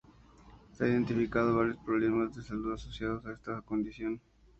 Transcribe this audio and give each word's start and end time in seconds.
Se 0.73 0.83
han 0.83 0.89
identificado 0.93 1.57
varios 1.57 1.77
problemas 1.77 2.35
de 2.35 2.41
salud 2.41 2.73
asociados 2.73 3.23
a 3.27 3.33
esta 3.33 3.61
condición. 3.61 4.19